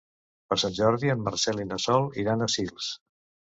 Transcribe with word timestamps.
Per 0.53 0.55
Sant 0.63 0.73
Jordi 0.77 1.11
en 1.15 1.21
Marcel 1.27 1.63
i 1.65 1.67
na 1.73 1.79
Sol 1.85 2.11
iran 2.25 2.45
a 2.49 2.51
Sils. 2.57 2.91